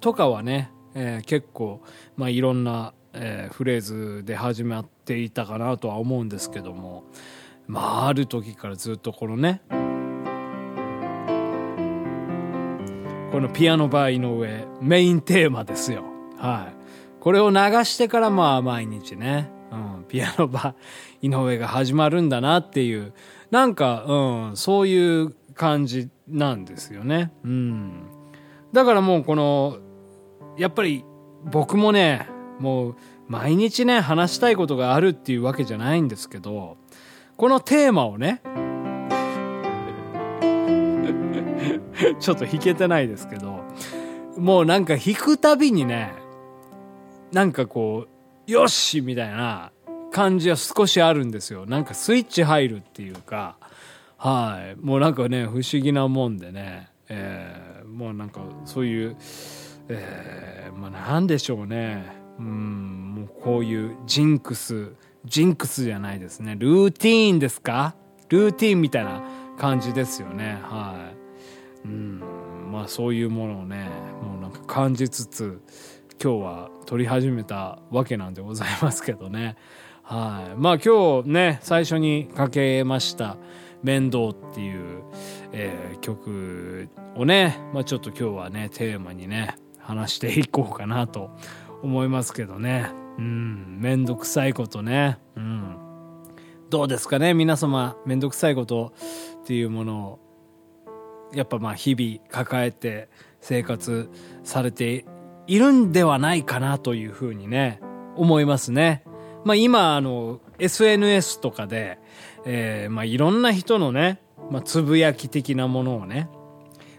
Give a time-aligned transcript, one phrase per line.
[0.00, 1.82] とかはね、えー結構
[2.16, 7.04] まあいろんな、えーフレーズで始まっていたかなとは思うんですけども
[7.66, 9.62] まあある時からずっとこのね
[13.30, 16.02] このピアノバー井上メインテーマですよ。
[16.38, 17.20] はい。
[17.20, 23.12] これを流してからまあ毎日ね、うん、ピアノバー井上が始まるんだなっていう
[23.50, 27.32] なんか、うん、そういう感じなんですよね。
[27.44, 28.02] うん。
[28.72, 29.78] だからもうこの
[30.56, 31.04] やっぱり
[31.44, 32.96] 僕もねもう
[33.28, 36.76] 毎日ね話したいことがあるっていうわけじゃないんですけど
[37.36, 38.42] このテーマをね
[42.20, 43.60] ちょっと弾けてないですけど
[44.36, 46.12] もうなんか弾くたびにね
[47.32, 48.06] なんかこ
[48.46, 49.72] うよしみたいな
[50.12, 51.66] 感じは少しあるんですよ。
[51.66, 53.56] なんかスイッチ入るっていうか。
[54.16, 54.76] はい。
[54.80, 59.16] もうなんかね不思議なもんでね、えーもうなんかそういう
[59.88, 62.04] えーまあなんでしょうね。
[62.38, 64.92] うんもうこういうジンクス。
[65.24, 66.56] ジンクスじゃないですね。
[66.58, 67.94] ルーティーンですか？
[68.28, 69.22] ルーティーンみたいな
[69.58, 70.58] 感じですよね。
[70.62, 71.12] は
[71.84, 71.88] い。
[71.88, 72.22] うん
[72.70, 73.88] まあそういうものをね
[74.22, 75.60] もうなんか感じつつ
[76.22, 79.56] 今日は撮り始めたわけなんでございますけどね。
[80.08, 80.56] はい。
[80.56, 83.36] まあ今日ね最初にかけました
[83.84, 85.02] 「面倒」っていう、
[85.52, 91.30] えー曲をね、まあ、ちょっと今日はねテーマにね話していこうかなと
[91.82, 92.90] 思いますけどね。
[93.18, 93.78] うん。
[93.80, 95.18] 面倒くさいことね。
[95.36, 95.76] うん。
[96.70, 98.94] どうですかね皆様面倒くさいこと
[99.42, 100.18] っていうものを
[101.34, 103.10] やっぱまあ日々抱えて
[103.42, 104.08] 生活
[104.42, 105.04] されて
[105.46, 107.80] いるんではないかなというふうにね
[108.16, 109.02] 思いますね。
[109.48, 111.98] まあ今あの SNS とかで、
[112.44, 114.20] えーまあいろんな人のね、
[114.50, 116.28] まあ、つぶやき的なものをね、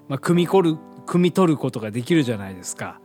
[0.08, 3.00] まあ、汲み取る汲み取ることができるじゃないですか。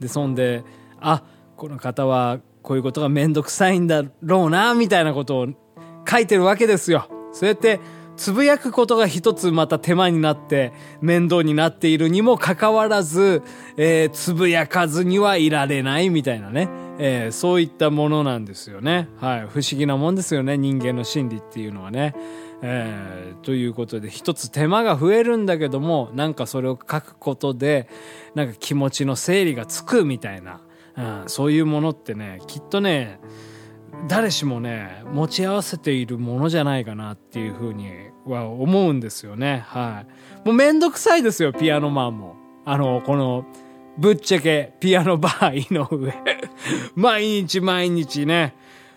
[0.00, 0.64] でそんで
[1.00, 1.22] あ
[1.56, 5.46] この方はこういうことが面倒くさいんだろうなみたいなことを
[6.08, 7.06] 書いてるわけですよ。
[7.32, 7.78] そうやって
[8.16, 13.42] つぶやくことが一つまた手間になって面倒になっているにもかかわらず、
[13.76, 16.68] えーつぶやかずにはいられないみたいなね、
[17.02, 19.08] えーそういったものなんですよね。
[19.18, 19.40] はい。
[19.40, 20.58] 不思議なもんですよね。
[20.58, 22.14] 人間の心理っていうのはね。
[22.62, 27.88] えーということで一つ手間が増えるんだけどもなんかそれを書くことで
[28.34, 30.60] なんか気持ちの整理がつくみたいな、
[30.96, 33.18] うん、そういうものってねきっとね
[34.08, 37.92] 誰しもね持ち合わせているものじゃないかなっていうふうに
[38.26, 40.04] は思うんですよねは
[40.44, 42.36] いもうめんどくさいですよピアノマンも
[42.66, 43.46] あのこの
[44.00, 46.14] ぶっちゃけピアノバー井上。
[46.96, 48.54] 毎日毎日ね。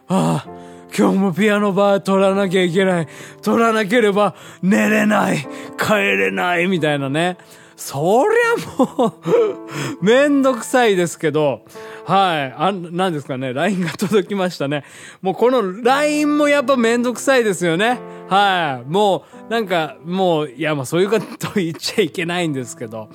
[0.07, 0.49] ああ
[0.97, 3.07] 今日もピアノバー取らなきゃいけない。
[3.41, 5.45] 取らなければ寝れない。
[5.77, 6.67] 帰れない。
[6.67, 7.37] みたいなね。
[7.75, 9.13] そりゃもう
[10.05, 11.65] めんどくさいですけど、
[12.05, 12.55] はい。
[12.57, 14.85] あ、なんですかね、LINE が届きましたね。
[15.21, 17.99] もうこの LINE もやっぱめんどくさいですよね。
[18.29, 18.89] はい。
[18.89, 23.09] もう、なんか、もう、いや、まあそういうこと言っちゃいけないんですけど、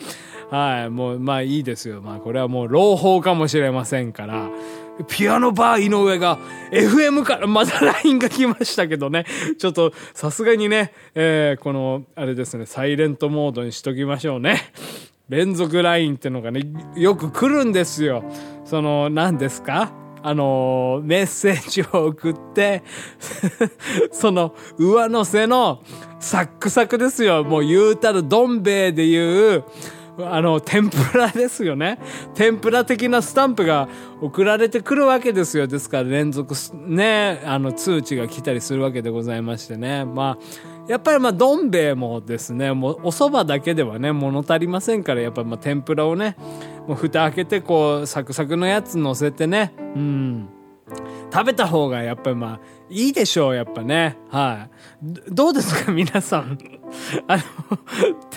[0.50, 0.90] はい。
[0.90, 2.00] もう、まあいいですよ。
[2.00, 4.48] まあこれはもう朗報かもしれませんから、
[5.08, 6.38] ピアノバー井上が
[6.72, 9.26] FM からまた LINE が来ましたけどね。
[9.58, 14.72] ちょっとさすがにね、えーこの、あれですね、サイレントモードにしときましょうね。
[15.28, 16.62] 連続 LINE ってのがね、
[16.96, 18.24] よく来るんですよ。
[18.64, 19.92] その、何ですか？
[20.20, 22.82] あの、メッセージを送って、
[24.10, 25.80] その、上乗せの
[26.18, 27.44] サックサクですよ。
[27.44, 29.64] もう言うたらどん兵衛で言う、
[30.20, 31.98] あの、天ぷらですよね。
[32.34, 33.88] 天ぷら的なスタンプが
[34.20, 35.66] 送られてくるわけですよ。
[35.66, 36.54] ですから連続
[36.86, 40.04] ね、あの、通知が来たりするわけでございましてね。
[40.04, 46.36] まあ、やっぱりまあ、どん兵衛もですね、もうお蕎麦だけではね、物足りませんから、やっぱりまあ、天ぷらをね、
[46.86, 50.48] もう蓋開けてこう、サクサクのやつ乗せてね、うん。
[51.32, 54.16] 食べた方がやっぱりまあ、いいでしょう、やっぱね。
[54.30, 54.68] は
[55.02, 55.10] い。
[55.30, 56.58] どうですか、皆さん。
[57.28, 57.42] あの、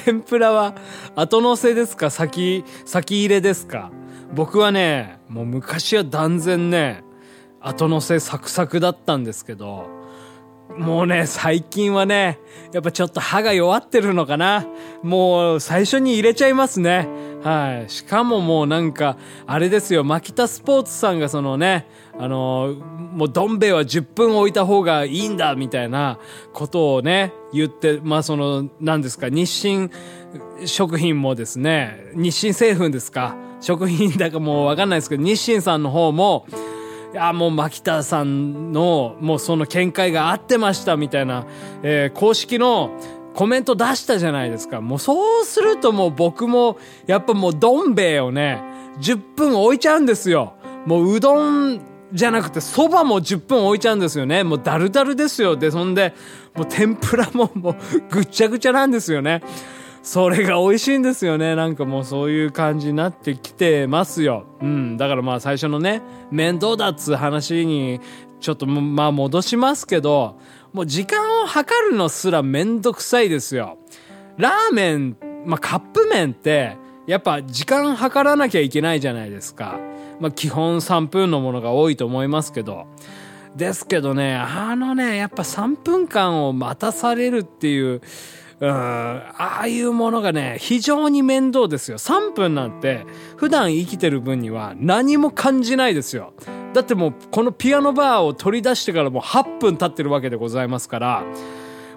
[0.04, 0.76] 天ぷらは
[1.16, 2.10] 後乗せですか？
[2.10, 3.92] 先、先入れですか？
[4.34, 7.04] 僕はね、もう昔は断然ね、
[7.62, 9.88] 後乗せサクサクだったんですけど、
[10.78, 12.40] もうね、最近はね、
[12.72, 14.66] やっぱちょっと歯が弱ってるのかな。
[15.04, 17.10] もう最初に入れちゃいますね。
[17.44, 17.90] はい。
[17.90, 19.18] しかももうなんか、
[19.48, 21.88] あれですよ、マキタスポーツさんがそのね、
[22.20, 22.76] あの、
[23.14, 26.20] もうどん兵衛は10分置いた方がいいんだ、みたいな
[26.54, 29.90] ことをね、言って、まあその、何ですか、日清
[30.66, 36.46] 食品もですね、日清製粉ですか、食品だかもうわかんないですけど、日清さんの方も、
[37.14, 41.46] いや、もう、牧田さんの、もうその見解が合ってましたみたいな、
[41.84, 42.92] え公式の
[43.34, 44.82] コメント出したじゃないですか。
[44.82, 48.62] もうそうするともう僕も、やっぱもうどん兵衛をね、
[49.00, 50.54] 10分置いちゃうんですよ。
[50.86, 51.80] もううどん
[52.14, 54.44] じゃなくて蕎麦も10分置いちゃうんですよね。
[54.44, 55.56] もうダルダルですよ。
[55.56, 56.14] で、そんで、
[56.56, 57.76] もう天ぷらももう
[58.10, 59.42] ぐっちゃぐちゃなんですよね。
[60.04, 61.56] それが美味しいんですよね。
[61.56, 64.46] なんかもうそういう感じになってきてますよ。
[64.62, 64.98] うん。
[64.98, 66.02] だからまあ最初のね、
[66.32, 68.02] 面倒だっつう話に、
[68.40, 70.38] ちょっとまあ戻しますけど、
[70.74, 73.78] もう時間を計るのすらめんどくさいですよ。
[74.38, 76.78] ラーメン、まあカップ麺って、
[77.08, 79.80] やっぱ時間計らなきゃいけないじゃないですか。
[80.20, 82.88] まあ基本3分のものが多いと思いますけど。
[83.56, 88.02] ですけどね、あのね、やっぱ3分間を待たされるっていう、
[88.62, 91.98] うん、ああいうものがね、非常に面倒ですよ。
[91.98, 96.34] 3分なんて、普段生きてる分には何も感じないですよ。
[96.74, 101.24] だってもう、このピアノバーを取り出してからもう8分経ってるわけでございますから、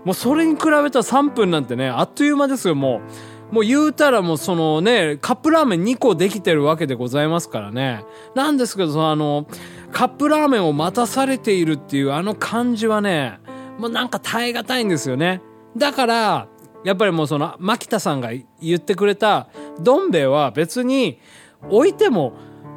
[0.05, 3.01] もうそれに比べたら3分なんてね、あっという間ですよ、も
[3.51, 3.55] う。
[3.55, 8.05] もう言うたらもうそのね、カップラーメン2個できてるわけでございますからね。
[8.35, 9.47] なんですけど、そのあの、
[9.93, 13.39] カップラーメンを待たされているっていうあの感じはね、
[13.79, 15.41] もうなんか耐え難いんですよね。
[15.77, 16.49] だから、
[16.85, 19.49] やっぱりもうその、牧田さんが言ってくれた、
[19.81, 21.21] どん兵衛は別に
[21.71, 22.35] 置いても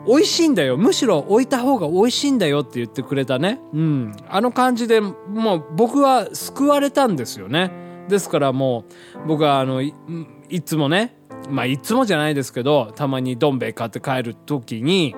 [0.07, 0.77] 美味しいんだよ。
[0.77, 3.59] むしろ置いた方が美味しいんだよって言ってくれたね。
[3.73, 4.15] うん。
[4.29, 7.71] あの感じでもう僕は救われたんですよね。
[8.07, 8.85] ですからも
[9.25, 9.93] う僕はあの、い
[10.49, 11.17] いつもね、
[11.49, 15.15] まあいつもじゃないですけど、たまにどん兵衛買って帰る時に、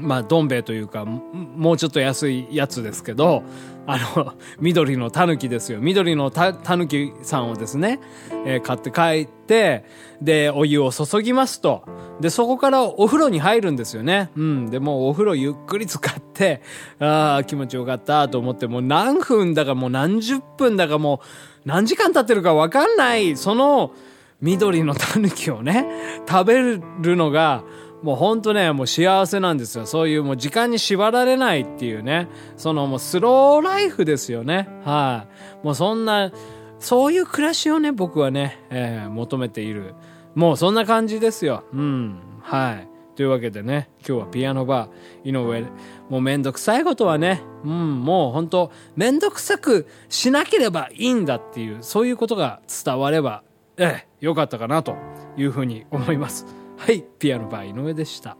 [0.00, 3.42] まあ、どん兵衛というか、もうちょっと安いやつですけど、
[3.86, 5.80] あの、 緑のタヌキですよ。
[5.80, 8.00] 緑のたタヌキさんをですね、
[8.44, 9.84] えー買って帰って、
[10.22, 11.82] で、お湯を注ぎますと。
[12.20, 14.30] で、そこからお風呂に入るんですよね。
[14.36, 14.70] うん。
[14.70, 16.62] で、もうお風呂ゆっくり使って、
[16.98, 23.92] ああ、気持ちよかったと思って、もう何分だかもう何十分だかもう何時間経ってるかわかんない、その
[24.40, 25.86] 緑のタヌキをね、
[26.28, 26.80] 食べる
[27.16, 27.62] のが、
[28.02, 29.86] もうほんとね、もう幸せなんですよ。
[29.86, 32.28] そういうもう時間に縛られないっていうね。
[32.56, 34.68] そのもうスローライフですよね。
[34.84, 35.26] は
[35.62, 36.32] い、もうそんな、
[36.78, 39.94] そういう暮らしをね、僕はね、えー求めている。
[40.34, 41.64] もうそんな感じですよ。
[41.72, 42.18] うん。
[42.42, 42.88] はい。
[43.16, 45.62] というわけでね、今日はピアノバー、井上、
[46.08, 53.42] もうめんどくさいことはね、うん、もう本当めんどくさくしなければいいんだっていう、そういうことが伝われば、
[53.76, 54.96] ええ、よかったかなと
[55.36, 56.59] いうふうに思います。
[56.82, 58.38] はい、ピアノバー井上でした。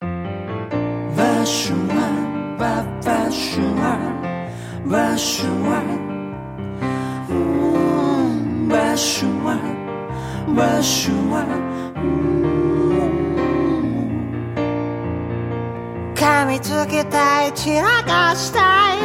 [0.00, 1.94] ファッションは
[2.58, 3.94] ファファッ所は
[4.84, 5.78] 場所は
[7.30, 9.60] うん場所は。
[10.56, 11.46] 場所は。
[16.16, 18.98] 噛みつきたい散らかしたい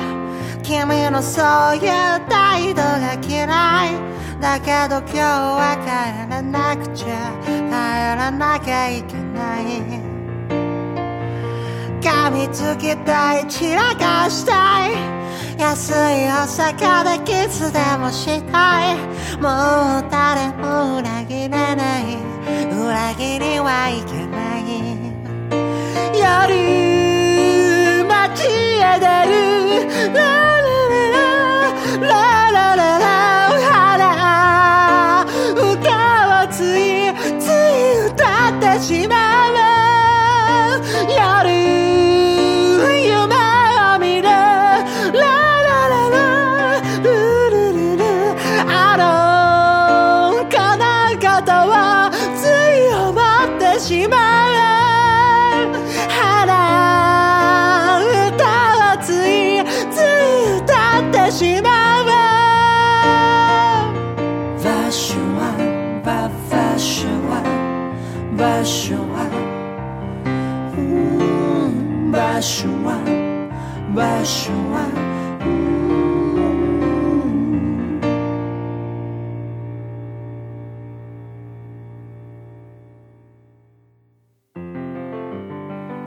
[0.64, 1.84] 君のそういう
[2.28, 5.88] 態度が嫌いだけど今日は帰
[6.30, 7.72] らなくちゃ帰
[8.20, 9.82] らなきゃいけない。
[12.02, 14.92] 噛みつきたい散らかしたい。
[15.58, 18.98] 安いお酒でキスでもしたい。
[19.40, 21.73] もう誰も裏切れ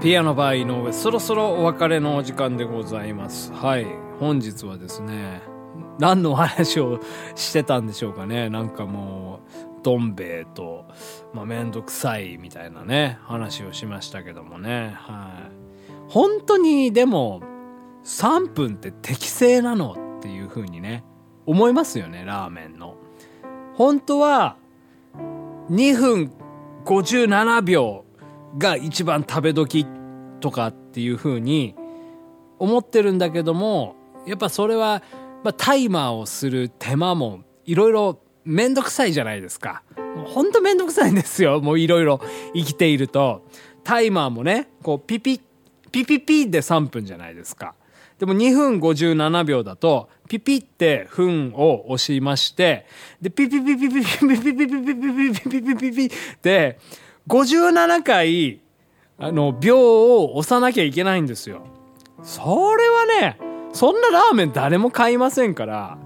[0.07, 3.53] ピアノバー井上そろそろお別れのお時間でございます。
[3.53, 3.87] はい。
[4.21, 5.43] 本日はですね
[5.99, 7.01] 何のお話を
[7.35, 8.49] してたんでしょうかね。
[8.49, 9.41] なんかも
[9.81, 10.85] うどん兵衛と、
[11.35, 14.95] まあ、めんどくさいみたいなね話をしましたけどもね。
[14.95, 15.53] はい。
[16.09, 17.43] 本当にでも
[18.07, 21.05] 3分って適正なのっていう風にね
[21.45, 22.97] 思いますよねラーメンの
[23.75, 24.57] 本当は
[25.71, 26.33] 2分
[26.85, 28.05] 57秒
[28.59, 29.87] が一番食べ時
[30.41, 31.75] とかっていう風に
[32.59, 35.03] 思ってるんだけどもやっぱそれは、
[35.43, 39.83] まあ、タイマーをする手間もいろいろめんどくさいじゃないですか。
[39.97, 41.61] もうほんとめんどくさいんですよ。
[41.61, 42.21] もういろいろ
[42.55, 43.45] 生きていると。
[43.83, 45.41] タイマーもね、こうピピ、
[45.91, 47.75] ピピピで3分じゃないですか。
[48.19, 52.87] でも2分57秒だと、ピピって分を押しまして、
[53.21, 56.79] で、ピピピピピピピピピピピピピピピピピで、
[57.29, 58.61] 57回、
[59.19, 61.67] あの、秒を押さなきゃいけないんですよ。
[62.23, 63.39] それはね、
[63.73, 65.99] そんなラーメン誰も買いませんから、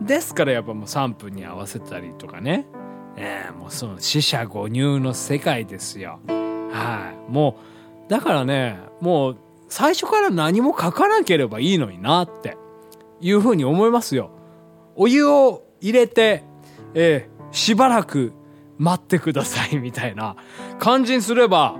[0.00, 2.66] ですからやっぱもう3分に合わせたりとかね。
[3.16, 6.20] ええもうその死者誤入の世界ですよ。
[6.28, 7.32] はい。
[7.32, 7.56] も
[8.08, 9.36] う、だからね、もう
[9.68, 12.56] 最初から何も書かなければいいのになって
[13.20, 14.30] いうふうに思いますよ。
[14.96, 16.44] お湯を入れて、
[16.94, 18.32] えーしばらく
[18.78, 20.34] 待ってくださいみたいな
[20.80, 21.76] 感じにすれば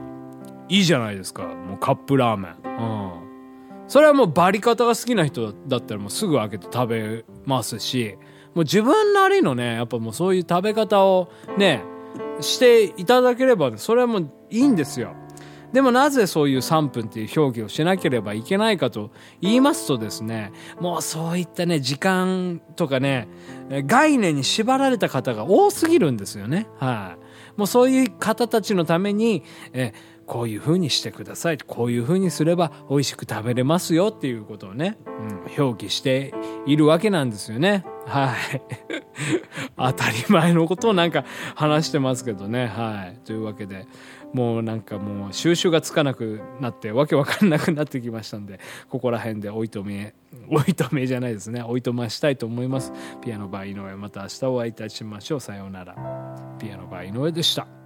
[0.69, 1.43] いいじゃないですか。
[1.43, 2.53] もうカップラーメン。
[2.65, 3.89] うん。
[3.89, 8.17] それはもうバリ方が好きな人だったらもうすぐ開けて食べますし、
[8.55, 11.83] もう自分なりのね、やっぱもうそういう食べ方をね、
[12.41, 15.15] していただければ、それはもういいんですよ。
[15.75, 23.27] でもなぜそういう3分っていう表記をしなければいけないかと言いますとですね、もうそういったね、時間とかね、
[23.85, 26.69] 概念に縛られた方が多すぎるんですよね。
[26.79, 27.59] はい。
[27.59, 29.93] もうそういう方たちのために、え
[30.27, 31.59] こういう風にしてください。
[31.59, 36.33] こういう風にすれば美味しく食べれますよっていうことをね、うん、表記して
[36.67, 37.85] いるわけなんですよね。
[38.07, 38.63] はい。
[39.77, 42.69] 当たり前のことをなんか話してますけどね。
[42.69, 43.19] はい。
[43.25, 43.87] というわけで、
[44.35, 48.61] もうなんかもう収集がつかなくなってわけわかんなくなってきましたんで、
[48.91, 50.15] ここら辺でおいとめ、
[50.51, 51.63] おいとめじゃないですね。
[51.63, 52.93] おいとましたいと思います。
[53.23, 55.41] ピアノバー井上、また明日お会いいたしましょう。
[55.41, 55.95] さようなら。
[56.59, 57.84] ピアノバー井上でした。